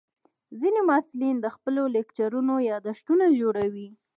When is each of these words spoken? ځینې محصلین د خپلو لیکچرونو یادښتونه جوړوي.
ځینې 0.59 0.81
محصلین 0.89 1.35
د 1.41 1.47
خپلو 1.55 1.81
لیکچرونو 1.95 2.53
یادښتونه 2.69 3.25
جوړوي. 3.39 3.89